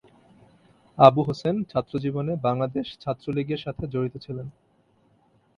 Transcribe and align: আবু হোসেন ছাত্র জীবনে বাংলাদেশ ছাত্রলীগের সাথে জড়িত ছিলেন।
আবু 0.97 1.21
হোসেন 1.23 1.55
ছাত্র 1.71 1.93
জীবনে 1.99 2.33
বাংলাদেশ 2.43 2.87
ছাত্রলীগের 2.99 3.63
সাথে 3.65 3.83
জড়িত 3.87 4.15
ছিলেন। 4.17 4.47